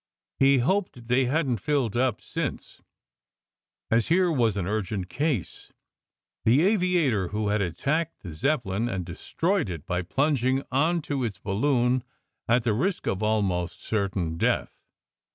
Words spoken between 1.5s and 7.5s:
t filled up since, as here was an urgent case: the aviator who